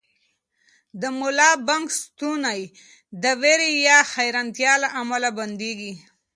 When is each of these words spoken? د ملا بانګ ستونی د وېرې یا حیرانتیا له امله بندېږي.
د 1.01 1.03
ملا 1.19 1.51
بانګ 1.67 1.87
ستونی 2.01 2.61
د 3.23 3.25
وېرې 3.41 3.71
یا 3.87 3.99
حیرانتیا 4.13 4.73
له 4.83 4.89
امله 5.01 5.29
بندېږي. 5.39 5.93